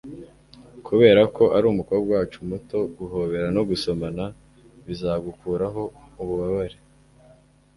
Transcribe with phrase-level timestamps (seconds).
[0.85, 4.23] kuberako uri umukobwa wacu muto, guhobera no gusomana
[4.85, 5.83] bizagukuraho
[6.21, 6.77] ububabare